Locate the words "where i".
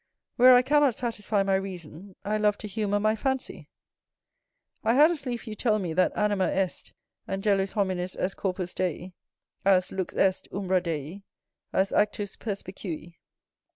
0.35-0.63